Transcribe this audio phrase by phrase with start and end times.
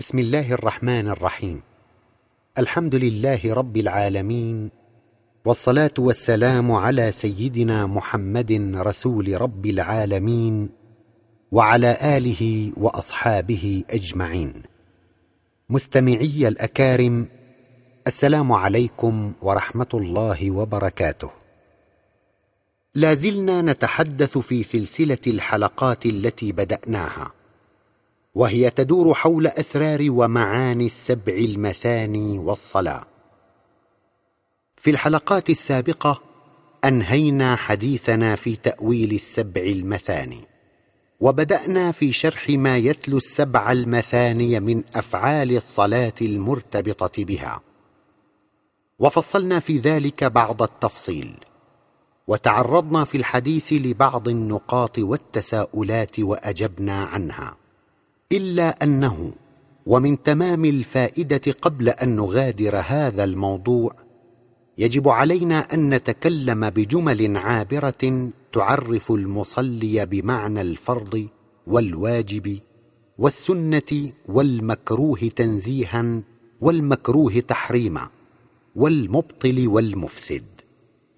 [0.00, 1.62] بسم الله الرحمن الرحيم.
[2.58, 4.70] الحمد لله رب العالمين
[5.44, 10.70] والصلاة والسلام على سيدنا محمد رسول رب العالمين
[11.52, 14.62] وعلى آله وأصحابه أجمعين.
[15.70, 17.28] مستمعي الأكارم
[18.06, 21.30] السلام عليكم ورحمة الله وبركاته.
[22.94, 27.39] لا زلنا نتحدث في سلسلة الحلقات التي بدأناها.
[28.34, 33.06] وهي تدور حول أسرار ومعاني السبع المثاني والصلاة.
[34.76, 36.22] في الحلقات السابقة
[36.84, 40.44] أنهينا حديثنا في تأويل السبع المثاني
[41.20, 47.60] وبدأنا في شرح ما يتلو السبع المثاني من أفعال الصلاة المرتبطة بها.
[48.98, 51.34] وفصلنا في ذلك بعض التفصيل
[52.26, 57.56] وتعرضنا في الحديث لبعض النقاط والتساؤلات وأجبنا عنها.
[58.32, 59.32] إلا أنه
[59.86, 63.96] ومن تمام الفائدة قبل أن نغادر هذا الموضوع
[64.78, 71.28] يجب علينا أن نتكلم بجمل عابرة تعرف المصلي بمعنى الفرض
[71.66, 72.60] والواجب
[73.18, 76.22] والسنة والمكروه تنزيها
[76.60, 78.08] والمكروه تحريما
[78.76, 80.44] والمبطل والمفسد.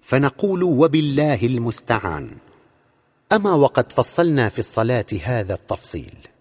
[0.01, 2.29] فنقول وبالله المستعان.
[3.31, 6.32] أما وقد فصلنا في الصلاة هذا التفصيل.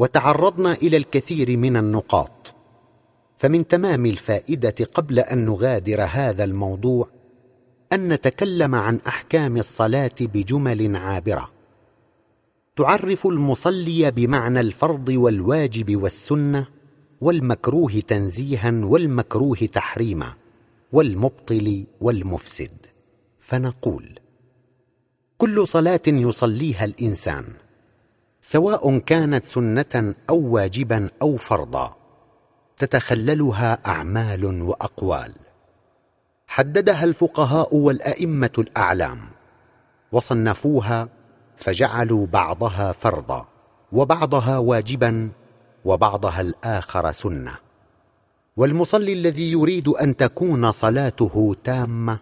[0.00, 2.54] وتعرضنا إلى الكثير من النقاط.
[3.36, 7.08] فمن تمام الفائدة قبل أن نغادر هذا الموضوع
[7.92, 11.50] أن نتكلم عن أحكام الصلاة بجمل عابرة.
[12.76, 16.66] تعرف المصلي بمعنى الفرض والواجب والسنة
[17.20, 20.32] والمكروه تنزيها والمكروه تحريما
[20.92, 22.86] والمبطل والمفسد.
[23.38, 24.18] فنقول
[25.38, 27.44] كل صلاة يصليها الإنسان
[28.42, 31.96] سواء كانت سنة أو واجبا أو فرضا
[32.78, 35.32] تتخللها أعمال وأقوال.
[36.46, 39.20] حددها الفقهاء والأئمة الأعلام.
[40.12, 41.08] وصنفوها
[41.56, 43.48] فجعلوا بعضها فرضا
[43.92, 45.30] وبعضها واجبا
[45.84, 47.58] وبعضها الآخر سنة.
[48.56, 52.18] والمصلي الذي يريد أن تكون صلاته تامة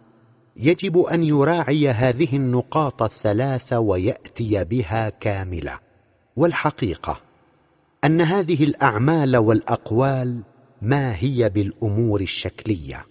[0.57, 5.88] يجب أن يراعي هذه النقاط الثلاث ويأتي بها كاملة.
[6.39, 7.21] والحقيقة
[8.05, 10.41] أن هذه الأعمال والأقوال
[10.83, 13.07] ما هي بالأمور الشكلية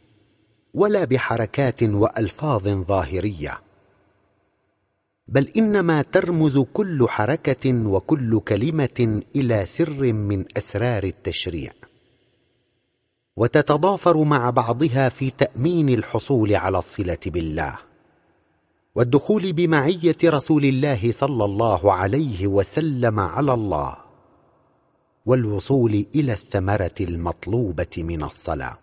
[0.74, 3.62] ولا بحركات وألفاظ ظاهرية
[5.28, 11.72] بل إنما ترمز كل حركة وكل كلمة إلى سر من أسرار التشريع
[13.36, 17.87] وتتضافر مع بعضها في تأمين الحصول على الصلة بالله.
[18.98, 23.96] والدخول بمعية رسول الله صلى الله عليه وسلم على الله
[25.26, 28.78] والوصول إلى الثمرة المطلوبة من الصلاة.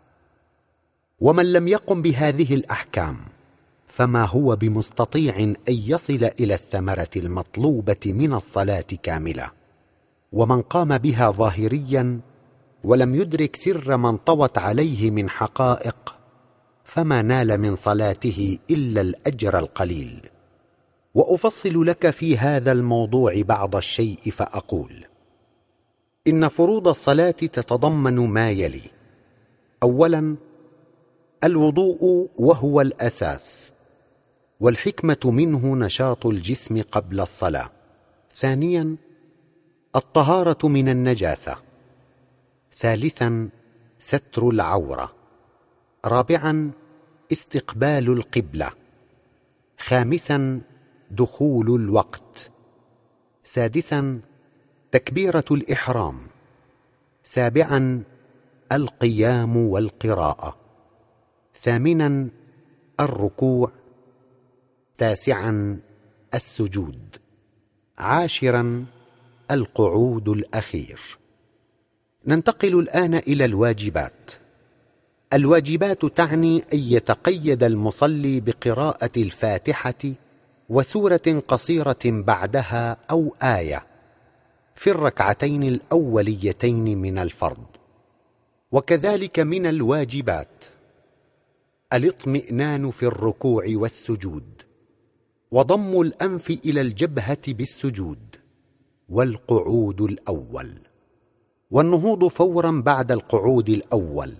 [1.20, 3.16] ومن لم يقم بهذه الأحكام
[3.86, 9.50] فما هو بمستطيع أن يصل إلى الثمرة المطلوبة من الصلاة كاملة.
[10.32, 12.20] ومن قام بها ظاهريا
[12.84, 16.16] ولم يدرك سر من طوت عليه من حقائق
[16.84, 20.30] فما نال من صلاته إلا الأجر القليل.
[21.14, 25.04] وأفصل لك في هذا الموضوع بعض الشيء فأقول
[26.26, 28.82] إن فروض الصلاة تتضمن ما يلي.
[29.82, 30.36] اولا
[31.44, 33.72] الوضوء وهو الأساس
[34.60, 37.70] والحكمة منه نشاط الجسم قبل الصلاة.
[38.34, 38.96] ثانيا
[39.96, 41.56] الطهارة من النجاسة.
[42.76, 43.48] ثالثا
[43.98, 45.23] ستر العورة.
[46.04, 46.70] رابعا
[47.32, 48.70] استقبال القبلة.
[49.78, 50.60] خامسا
[51.10, 52.50] دخول الوقت.
[53.44, 54.20] سادسا
[54.90, 56.18] تكبيرة الإحرام.
[57.24, 58.02] سابعا
[58.72, 60.56] القيام والقراءة.
[61.54, 62.28] ثامنا
[63.00, 63.72] الركوع.
[64.96, 65.80] تاسعا
[66.34, 67.16] السجود.
[67.98, 68.84] عاشرا
[69.50, 71.18] القعود الأخير.
[72.26, 74.43] ننتقل الآن إلى الواجبات.
[75.34, 79.94] الواجبات تعني أن يتقيد المصلي بقراءة الفاتحة
[80.68, 83.86] وسورة قصيرة بعدها أو آية
[84.74, 87.66] في الركعتين الأوليتين من الفرض.
[88.72, 90.64] وكذلك من الواجبات
[91.92, 94.62] الاطمئنان في الركوع والسجود
[95.50, 98.36] وضم الأنف إلى الجبهة بالسجود
[99.08, 100.70] والقعود الأول
[101.70, 104.34] والنهوض فورا بعد القعود الأول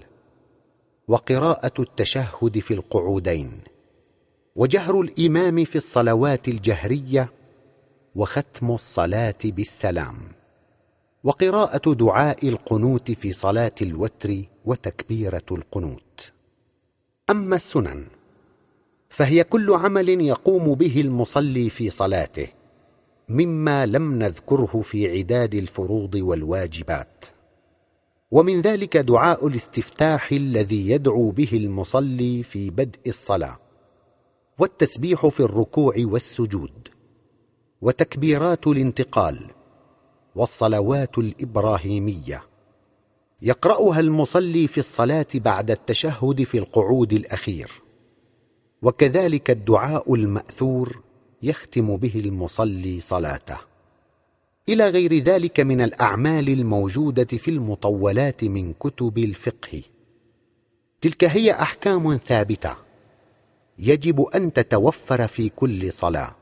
[1.09, 3.61] وقراءة التشهد في القعودين
[4.57, 7.33] وجهر الإمام في الصلوات الجهرية
[8.15, 10.19] وختم الصلاة بالسلام
[11.25, 16.33] وقراءة دعاء القنوت في صلاة الوتر وتكبيرة القنوت.
[17.31, 18.07] أما السنن
[19.09, 22.49] فهي كل عمل يقوم به المصلي في صلاته
[23.29, 27.25] مما لم نذكره في عداد الفروض والواجبات.
[28.31, 33.59] ومن ذلك دعاء الاستفتاح الذي يدعو به المصلي في بدء الصلاة
[34.59, 36.89] والتسبيح في الركوع والسجود
[37.83, 39.39] وتكبيرات الانتقال
[40.35, 42.45] والصلوات الإبراهيمية.
[43.43, 47.83] يقرأها المصلي في الصلاة بعد التشهد في القعود الأخير.
[48.83, 51.03] وكذلك الدعاء المأثور
[51.43, 53.74] يختم به المصلي صلاته.
[54.69, 59.83] إلى غير ذلك من الأعمال الموجودة في المطولات من كتب الفقه.
[61.01, 62.77] تلك هي أحكام ثابتة.
[63.79, 66.37] يجب أن تتوفر في كل صلاة.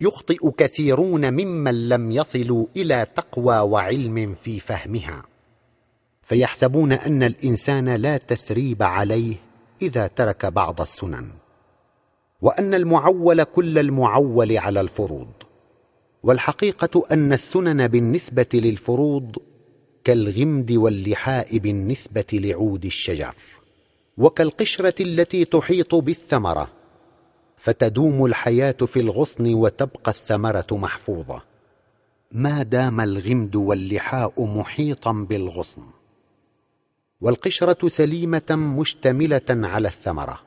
[0.00, 5.24] يخطئ كثيرون ممن لم يصلوا إلى تقوى وعلم في فهمها.
[6.22, 9.36] فيحسبون أن الإنسان لا تثريب عليه
[9.82, 11.30] إذا ترك بعض السنن.
[12.42, 15.45] وأن المعول كل المعول على الفروض.
[16.26, 19.36] والحقيقة أن السنن بالنسبة للفروض
[20.04, 23.34] كالغمد واللحاء بالنسبة لعود الشجر
[24.18, 26.70] وكالقشرة التي تحيط بالثمرة
[27.56, 31.42] فتدوم الحياة في الغصن وتبقى الثمرة محفوظة.
[32.32, 35.82] ما دام الغمد واللحاء محيطا بالغصن
[37.20, 40.40] والقشرة سليمة مشتملة على الثمرة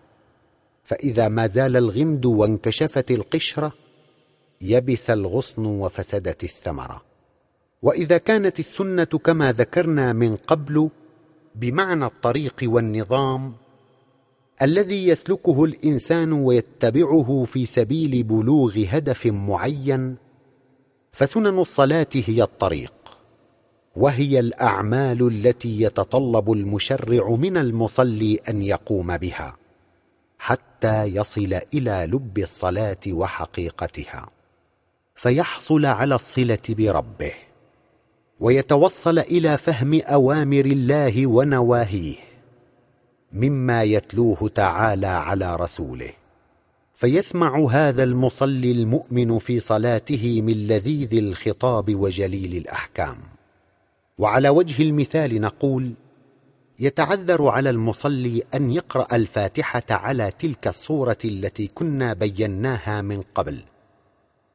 [0.83, 3.73] فإذا ما زال الغمد وانكشفت القشرة
[4.61, 7.01] يبس الغصن وفسدت الثمرة.
[7.81, 10.89] وإذا كانت السنة كما ذكرنا من قبل
[11.55, 13.53] بمعنى الطريق والنظام
[14.61, 20.15] الذي يسلكه الإنسان ويتبعه في سبيل بلوغ هدف معين
[21.11, 22.93] فسنن الصلاة هي الطريق
[23.95, 29.57] وهي الأعمال التي يتطلب المشرع من المصلي أن يقوم بها
[30.39, 34.29] حتى يصل إلى لب الصلاة وحقيقتها.
[35.19, 37.33] فيحصل على الصلة بربه
[38.39, 42.15] ويتوصل إلى فهم أوامر الله ونواهيه
[43.33, 46.11] مما يتلوه تعالى على رسوله.
[46.93, 53.17] فيسمع هذا المصلي المؤمن في صلاته من لذيذ الخطاب وجليل الأحكام.
[54.17, 55.93] وعلى وجه المثال نقول
[56.79, 63.59] يتعذر على المصلي أن يقرأ الفاتحة على تلك الصورة التي كنا بيناها من قبل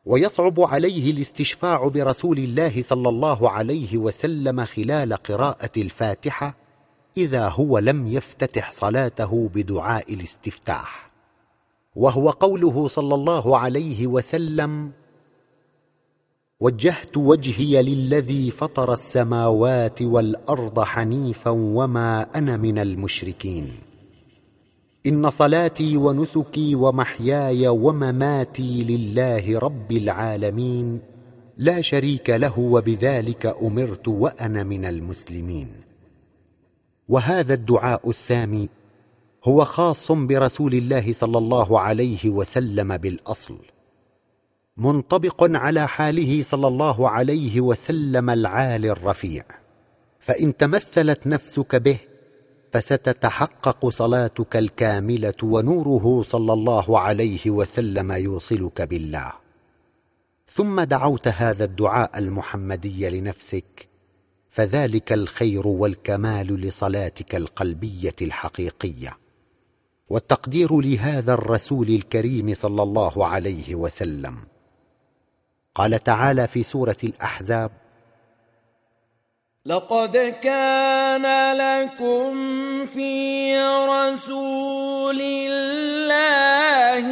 [0.06, 6.56] ويصعب عليه الاستشفاع برسول الله صلى الله عليه وسلم خلال قراءة الفاتحة
[7.16, 11.10] إذا هو لم يفتتح صلاته بدعاء الاستفتاح.
[11.96, 14.92] وهو قوله صلى الله عليه وسلم
[16.60, 23.72] وجهت وجهي للذي فطر السماوات والأرض حنيفا وما أنا من المشركين.
[25.06, 31.00] إن صلاتي ونسكي ومحياي ومماتي لله رب العالمين
[31.56, 35.68] لا شريك له وبذلك أمرت وأنا من المسلمين.
[37.08, 38.68] وهذا الدعاء السامي
[39.44, 43.58] هو خاص برسول الله صلى الله عليه وسلم بالأصل
[44.76, 49.44] منطبق على حاله صلى الله عليه وسلم العالي الرفيع.
[50.20, 51.98] فإن تمثلت نفسك به
[52.74, 59.32] فستتحقق صلاتك الكاملة ونوره صلى الله عليه وسلم يوصلك بالله.
[60.48, 63.88] ثم دعوت هذا الدعاء المحمدي لنفسك
[64.48, 69.18] فذلك الخير والكمال لصلاتك القلبية الحقيقية.
[70.08, 74.36] والتقدير لهذا الرسول الكريم صلى الله عليه وسلم.
[75.74, 77.70] قال تعالى في سورة الأحزاب
[79.66, 82.32] لقد كان لكم
[82.86, 83.56] في
[83.88, 87.08] رسول الله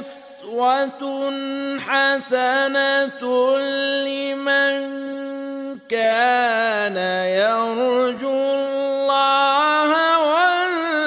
[0.00, 1.32] أسوة
[1.80, 3.22] حسنة
[4.04, 4.78] لمن
[5.88, 9.90] كان يرجو الله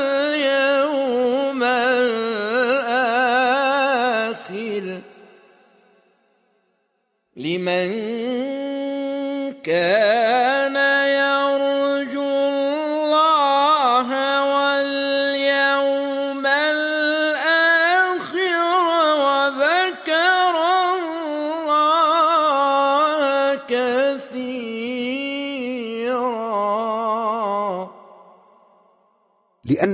[0.01, 0.83] واليوم
[1.63, 2.21] الآخر.
[7.37, 7.91] لمن
[9.63, 9.90] كان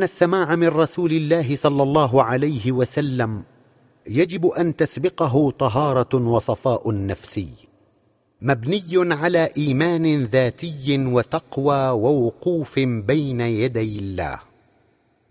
[0.07, 3.43] السماع من رسول الله صلى الله عليه وسلم
[4.07, 7.49] يجب أن تسبقه طهارة وصفاء نفسي.
[8.41, 14.39] مبني على إيمان ذاتي وتقوى ووقوف بين يدي الله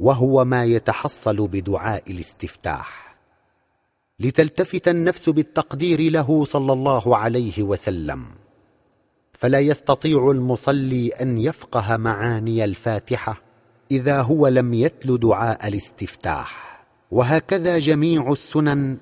[0.00, 3.16] وهو ما يتحصل بدعاء الاستفتاح.
[4.20, 8.24] لتلتفت النفس بالتقدير له صلى الله عليه وسلم
[9.32, 13.45] فلا يستطيع المصلي أن يفقه معاني الفاتحة.
[13.90, 16.66] إذا هو لم يتل دعاء الاستفتاح.
[17.10, 18.96] وهكذا جميع السنن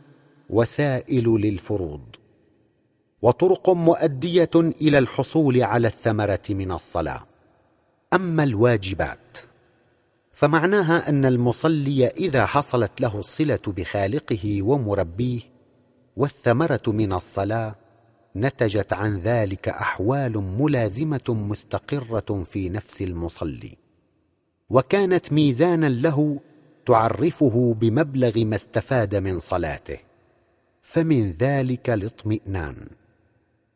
[0.51, 2.01] وسائل للفروض.
[3.23, 7.27] وطرق مؤدية إلى الحصول على الثمرة من الصلاة.
[8.15, 9.39] أما الواجبات
[10.33, 15.41] فمعناها أن المصلي إذا حصلت له الصلة بخالقه ومربيه
[16.17, 17.75] والثمرة من الصلاة
[18.37, 23.84] نتجت عن ذلك أحوال ملازمة مستقرة في نفس المصلي.
[24.71, 26.41] وكانت ميزانا له
[26.87, 29.99] تعرفه بمبلغ ما استفاد من صلاته.
[30.83, 32.89] فمن ذلك الاطمئنان.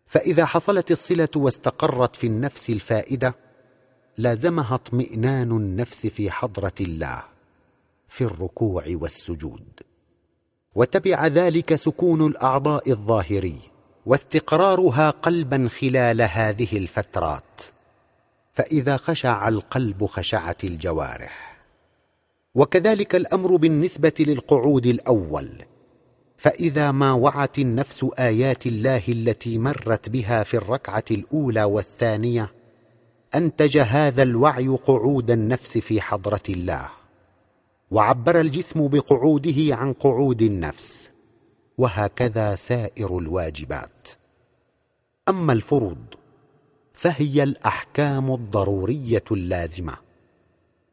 [0.07, 3.35] فإذا حصلت الصلة واستقرت في النفس الفائدة
[4.18, 7.25] لازمها اطمئنان النفس في حضرة الله
[8.09, 9.80] في الركوع والسجود.
[10.75, 13.59] وتبع ذلك سكون الأعضاء الظاهري
[14.07, 17.77] واستقرارها قلبا خلال هذه الفترات.
[18.58, 21.58] فإذا خشع القلب خشعت الجوارح.
[22.54, 25.64] وكذلك الأمر بالنسبة للقعود الأول.
[26.36, 32.52] فإذا ما وعت النفس آيات الله التي مرت بها في الركعة الأولى والثانية
[33.34, 36.88] أنتج هذا الوعي قعود النفس في حضرة الله.
[37.90, 41.10] وعبر الجسم بقعوده عن قعود النفس.
[41.78, 44.08] وهكذا سائر الواجبات.
[45.28, 45.98] أما الفروض
[46.99, 49.93] فهي الأحكام الضرورية اللازمة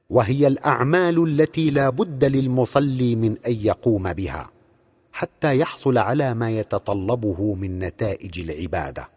[0.10, 4.50] وهي الأعمال التي لا بد للمصلي من أن يقوم بها
[5.12, 9.10] حتى يحصل على ما يتطلبه من نتائج العبادة.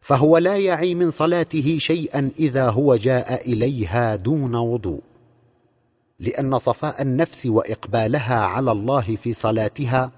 [0.00, 5.02] فهو لا يعي من صلاته شيئا إذا هو جاء إليها دون وضوء
[6.20, 10.12] لأن صفاء النفس وإقبالها على الله في صلاتها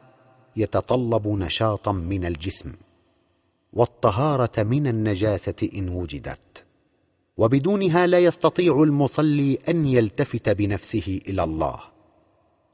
[0.56, 2.72] يتطلب نشاطا من الجسم.
[3.76, 6.64] والطهارة من النجاسة إن وجدت.
[7.36, 11.80] وبدونها لا يستطيع المصلي أن يلتفت بنفسه إلى الله.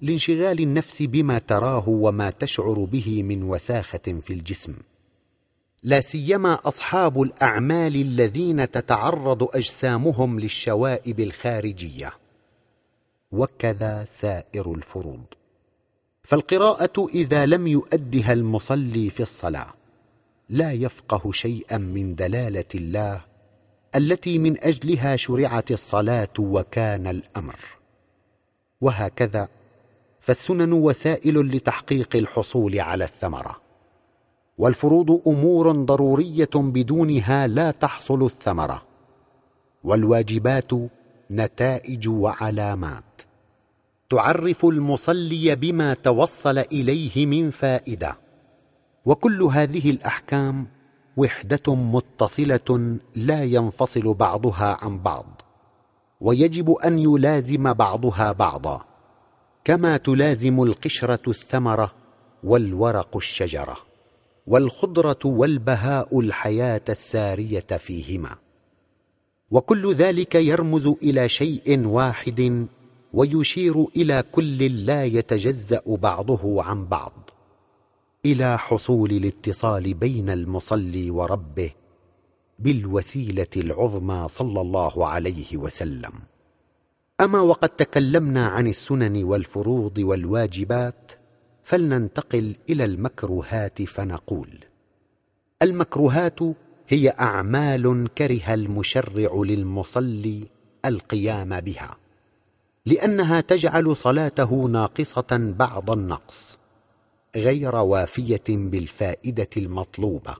[0.00, 4.74] لانشغال النفس بما تراه وما تشعر به من وساخة في الجسم.
[5.82, 12.12] لا سيما أصحاب الأعمال الذين تتعرض أجسامهم للشوائب الخارجية.
[13.32, 15.24] وكذا سائر الفروض.
[16.22, 19.81] فالقراءة إذا لم يؤدها المصلي في الصلاة.
[20.52, 23.24] لا يفقه شيئا من دلالة الله
[23.96, 27.56] التي من أجلها شرعت الصلاة وكان الأمر.
[28.80, 29.48] وهكذا
[30.20, 33.56] فالسنن وسائل لتحقيق الحصول على الثمرة.
[34.58, 38.82] والفروض أمور ضرورية بدونها لا تحصل الثمرة.
[39.84, 40.70] والواجبات
[41.30, 43.22] نتائج وعلامات.
[44.10, 48.21] تعرف المصلي بما توصل إليه من فائدة.
[49.06, 50.66] وكل هذه الأحكام
[51.16, 55.42] وحدة متصلة لا ينفصل بعضها عن بعض
[56.20, 58.84] ويجب أن يلازم بعضها بعضا
[59.64, 61.92] كما تلازم القشرة الثمرة
[62.44, 63.76] والورق الشجرة
[64.46, 68.36] والخضرة والبهاء الحياة السارية فيهما.
[69.50, 72.66] وكل ذلك يرمز إلى شيء واحد
[73.12, 77.21] ويشير إلى كل لا يتجزأ بعضه عن بعض.
[78.26, 81.70] إلى حصول الاتصال بين المصلي وربه
[82.58, 86.12] بالوسيلة العظمى صلى الله عليه وسلم.
[87.20, 91.12] أما وقد تكلمنا عن السنن والفروض والواجبات
[91.62, 94.64] فلننتقل إلى المكروهات فنقول
[95.62, 96.40] المكروهات
[96.88, 100.48] هي أعمال كره المشرع للمصلي
[100.84, 101.96] القيام بها
[102.86, 106.61] لأنها تجعل صلاته ناقصة بعض النقص.
[107.36, 110.36] غير وافية بالفائدة المطلوبة.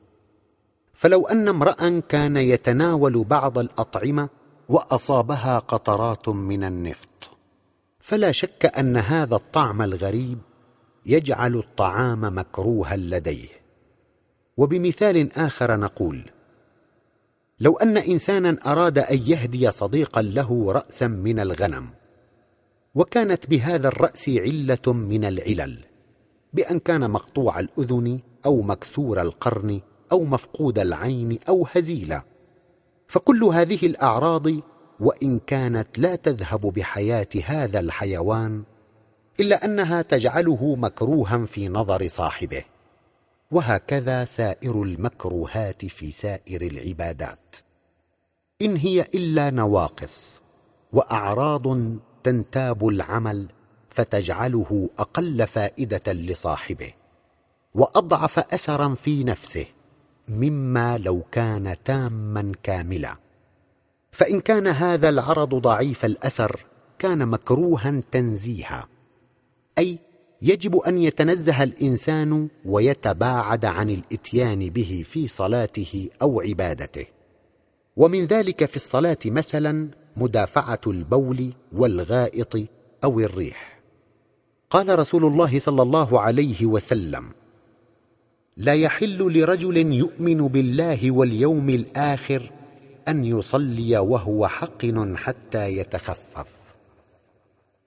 [0.94, 4.28] فلو أن امرا كان يتناول بعض الأطعمة
[4.68, 7.30] وأصابها قطرات من النفط
[8.00, 10.38] فلا شك أن هذا الطعم الغريب
[11.06, 13.48] يجعل الطعام مكروها لديه.
[14.56, 16.30] وبمثال آخر نقول
[17.60, 21.88] لو أن انسانا أراد أن يهدي صديقا له راسا من الغنم
[22.94, 25.78] وكانت بهذا الرأس علة من العلل
[26.52, 29.80] بأن كان مقطوع الأذن أو مكسور القرن
[30.12, 32.22] أو مفقود العين أو هزيله
[33.08, 34.46] فكل هذه الأعراض
[35.00, 38.62] وإن كانت لا تذهب بحياة هذا الحيوان
[39.40, 42.62] إلا أنها تجعله مكروها في نظر صاحبه.
[43.50, 47.56] وهكذا سائر المكروهات في سائر العبادات.
[48.62, 50.40] إن هي إلا نواقص
[50.92, 51.78] وأعراض
[52.22, 53.48] تنتاب العمل
[53.94, 56.92] فتجعله أقل فائدة لصاحبه
[57.74, 59.66] وأضعف اثرا في نفسه
[60.28, 63.16] مما لو كان تاما كاملا.
[64.12, 66.64] فإن كان هذا العرض ضعيف الأثر
[66.98, 68.88] كان مكروها تنزيها.
[69.78, 69.98] أي
[70.42, 77.06] يجب أن يتنزه الإنسان ويتباعد عن الإتيان به في صلاته أو عبادته.
[77.96, 82.56] ومن ذلك في الصلاة مثلا مدافعة البول والغائط
[83.04, 83.71] أو الريح.
[84.72, 87.30] قال رسول الله صلى الله عليه وسلم
[88.56, 92.50] لا يحل لرجل يؤمن بالله واليوم الآخر
[93.08, 96.74] أن يصلي وهو حقن حتى يتخفف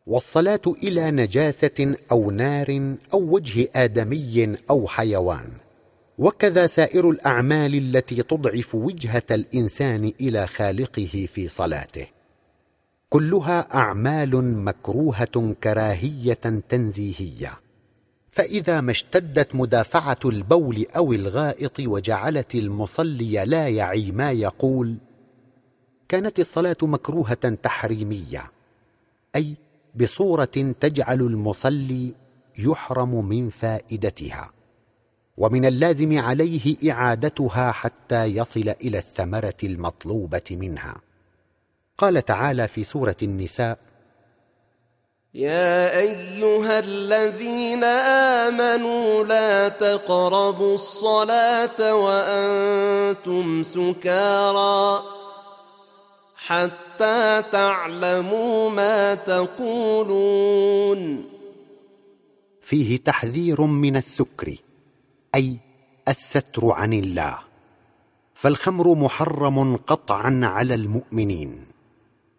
[0.08, 5.50] والصلاة إلى نجاسة أو نار أو وجه آدمي أو حيوان
[6.18, 12.15] وكذا سائر الأعمال التي تضعف وجهة الإنسان إلى خالقه في صلاته.
[13.10, 17.60] كلها أعمال مكروهة كراهية تنزيهية.
[18.30, 24.98] فإذا ما اشتدت مدافعة البول أو الغائط وجعلت المصلي لا يعي ما يقول
[26.08, 27.34] كانت الصلاة مكروهة
[27.64, 28.52] تحريمية.
[29.36, 29.56] أي
[29.96, 32.14] بصورة تجعل المصلي
[32.58, 34.52] يحرم من فائدتها.
[35.38, 41.02] ومن اللازم عليه إعادتها حتى يصل إلى الثمرة المطلوبة منها.
[41.98, 43.78] قال تعالى في سورة النساء
[45.34, 47.84] يا أيها الذين
[48.44, 55.04] آمنوا لا تقربوا الصلاة وأنتم سكارى
[56.36, 61.02] حتى تعلموا ما تقولون.
[62.62, 64.56] فيه تحذير من السكر
[65.36, 65.58] أي
[66.08, 67.40] الستر عن الله
[68.34, 71.75] فالخمر محرم قطعا على المؤمنين.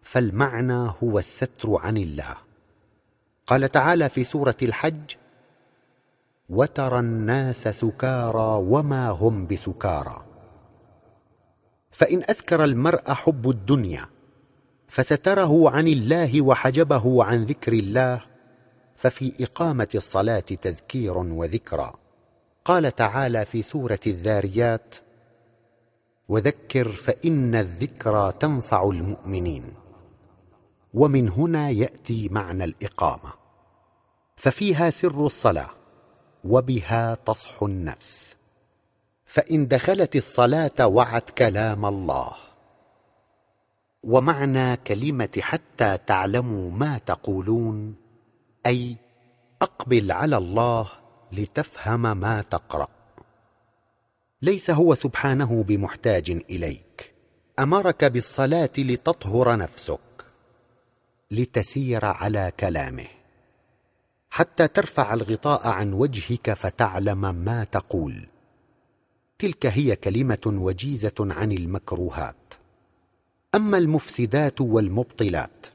[0.07, 2.35] فالمعنى هو الستر عن الله.
[3.47, 5.15] قال تعالى في سورة الحج
[6.49, 10.25] وترى الناس سكارى وما هم بسكارى.
[11.91, 14.05] فإن أسكر المرء حب الدنيا
[14.87, 18.21] فستره عن الله وحجبه عن ذكر الله
[18.95, 21.93] ففي إقامة الصلاة تذكير وذكرى.
[22.65, 24.95] قال تعالى في سورة الذاريات
[26.29, 29.86] وذكر فإن الذكرى تنفع المؤمنين.
[30.93, 33.33] ومن هنا يأتي معنى الإقامة.
[34.35, 35.69] ففيها سر الصلاة
[36.43, 38.35] وبها تصح النفس.
[39.25, 42.35] فإن دخلت الصلاة وعت كلام الله.
[44.03, 47.95] ومعنى كلمة حتى تعلموا ما تقولون
[48.65, 48.97] أي
[49.61, 50.89] أقبل على الله
[51.31, 52.87] لتفهم ما تقرأ.
[54.41, 57.13] ليس هو سبحانه بمحتاج إليك.
[57.59, 60.06] أمرك بالصلاة لتطهر نفسك.
[61.31, 63.07] لتسير على كلامه.
[64.29, 68.27] حتى ترفع الغطاء عن وجهك فتعلم ما تقول.
[69.39, 72.53] تلك هي كلمة وجيزة عن المكروهات.
[73.55, 75.67] أما المفسدات والمبطلات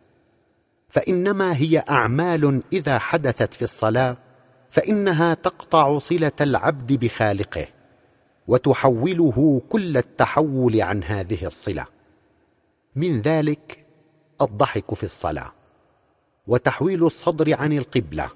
[0.89, 4.17] فإنما اعمال أعمال إذا حدثت في الصلاة
[4.71, 7.67] فإنها تقطع صلة العبد بخالقه
[8.49, 11.87] وتحوله كل التحول عن هذه الصلة.
[12.97, 13.82] من ذلك
[14.43, 15.53] الضحك في الصلاة
[16.47, 18.31] وتحويل الصدر عن القبلة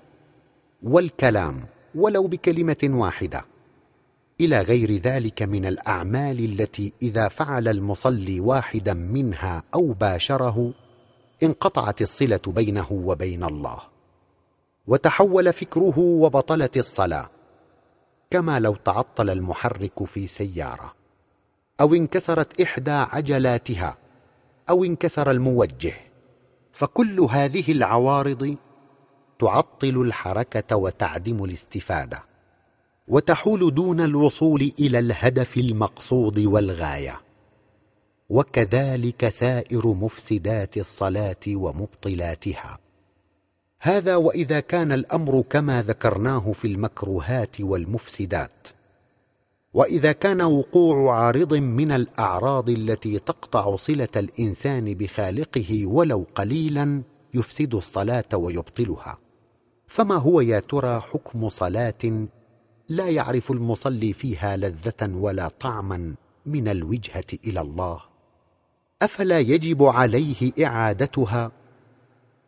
[0.83, 1.65] والكلام
[1.95, 3.45] ولو بكلمة واحدة
[4.41, 10.73] إلى غير ذلك من الأعمال التي إذا فعل المصلي واحدا منها أو باشره
[11.43, 13.79] انقطعت الصلة بينه وبين الله
[14.87, 17.31] وتحول فكره وبطلت الصلاة
[18.31, 20.95] كما لو تعطل المحرك في سيارة
[21.81, 23.97] أو انكسرت إحدى عجلاتها
[24.71, 25.95] أو انكسر الموجه
[26.73, 28.57] فكل هذه العوارض
[29.39, 32.23] تعطل الحركة وتعدم الاستفادة
[33.09, 37.21] وتحول دون الوصول إلى الهدف المقصود والغاية.
[38.29, 42.79] وكذلك سائر مفسدات الصلاة ومبطلاتها.
[43.81, 48.69] هذا وإذا كان الأمر كما ذكرناه في المكروهات والمفسدات.
[49.77, 57.03] وإذا كان وقوع عارض من الأعراض التي تقطع صلة الإنسان بخالقه ولو قليلا
[57.35, 59.19] يفسد الصلاة ويبطلها.
[59.87, 62.27] فما هو يا ترى حكم صلاة
[62.89, 66.15] لا يعرف المصلي فيها لذة ولا طعما
[66.47, 68.01] من الوجهة إلى الله؟
[69.03, 71.53] أفلا يجب عليه إعادتها؟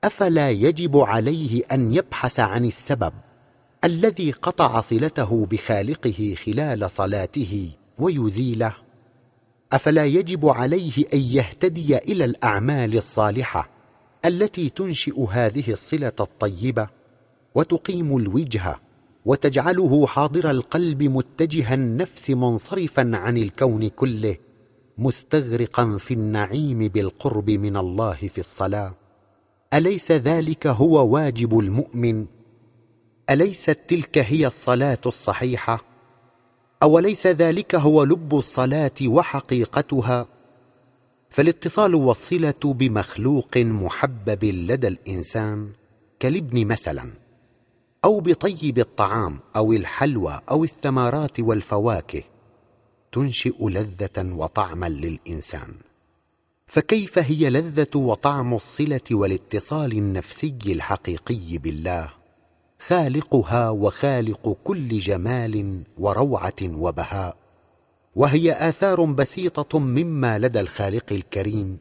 [0.05, 3.13] أفلا يجب عليه أن يبحث عن السبب؟
[3.85, 8.75] الذي قطع صلته بخالقه خلال صلاته ويزيله.
[9.73, 13.71] أفلا يجب عليه أن يهتدي إلى الأعمال الصالحة
[14.25, 16.89] التي تنشئ هذه الصلة الطيبة
[17.55, 18.81] وتقيم الوجهه
[19.25, 24.37] وتجعله حاضر القلب متجها النفس منصرفا عن الكون كله
[24.99, 28.95] مستغرقا في النعيم بالقرب من الله في الصلاة.
[29.75, 32.27] أليس ذلك هو واجب المؤمن؟
[33.31, 35.85] أليست تلك هي الصلاة الصحيحة؟
[36.83, 40.27] أوليس ذلك هو لب الصلاة وحقيقتها؟
[41.31, 45.71] فالاتصال والصلة بمخلوق محبب لدى الإنسان
[46.21, 47.13] كالابن مثلا
[48.05, 52.23] أو بطيب الطعام أو الحلوى أو الثمرات والفواكه
[53.13, 55.75] تنشئ لذة وطعما للإنسان.
[56.67, 62.18] فكيف هي لذة وطعم الصلة والاتصال النفسي الحقيقي بالله؟
[62.79, 67.37] خالقها وخالق كل جمال وروعة وبهاء
[68.17, 71.79] وهي آثار بسيطة مما لدى الخالق الكريم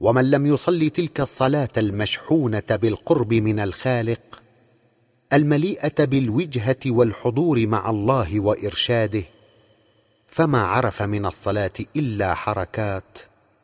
[0.00, 4.42] ومن لم يصل تلك الصلاة المشحونة بالقرب من الخالق
[5.32, 9.24] المليئة بالوجهة والحضور مع الله وإرشاده
[10.26, 13.18] فما عرف من الصلاة إلا حركات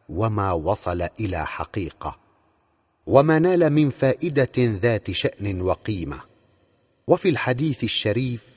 [0.08, 2.16] وما وصل إلى حقيقة
[3.06, 6.35] وما نال من فائدة ذات شأن وقيمة.
[7.08, 8.56] وفي الحديث الشريف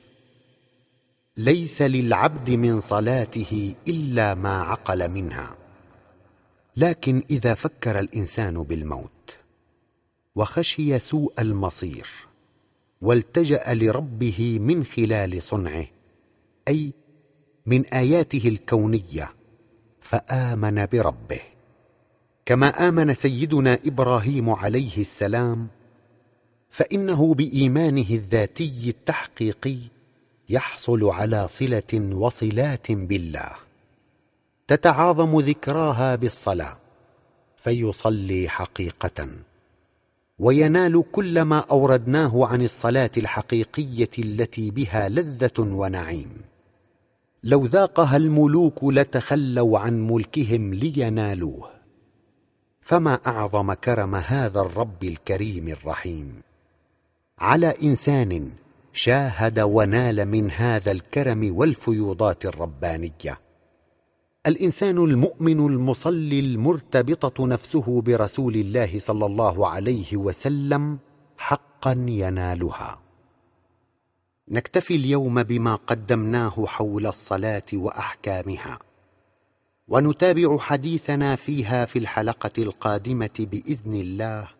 [1.36, 5.56] ليس للعبد من صلاته إلا ما عقل منها
[6.76, 9.38] لكن إذا فكر الإنسان بالموت
[10.34, 12.06] وخشي سوء المصير
[13.00, 15.86] والتجأ لربه من خلال صنعه
[16.68, 16.92] أي
[17.66, 19.34] من آياته الكونية
[20.00, 21.40] فآمن بربه.
[22.46, 25.68] كما آمن سيدنا إبراهيم عليه السلام
[26.70, 29.76] فإنه بإيمانه الذاتي التحقيقي
[30.48, 33.52] يحصل على صلة وصلات بالله.
[34.68, 36.76] تتعاظم ذكراها بالصلاة
[37.56, 39.28] فيصلي حقيقة.
[40.38, 46.36] وينال كل ما أوردناه عن الصلاة الحقيقية التي بها لذة ونعيم.
[47.44, 51.70] لو ذاقها الملوك لتخلوا عن ملكهم لينالوه.
[52.80, 56.49] فما أعظم كرم هذا الرب الكريم الرحيم.
[57.40, 58.52] على إنسان
[58.92, 63.40] شاهد ونال من هذا الكرم والفيوضات الربانية.
[64.46, 70.98] الإنسان المؤمن المصلي المرتبطة نفسه برسول الله صلى الله عليه وسلم
[71.38, 72.98] حقا ينالها.
[74.48, 78.78] نكتفي اليوم بما قدمناه حول الصلاة وأحكامها.
[79.88, 84.59] ونتابع حديثنا فيها في الحلقة القادمة بإذن الله.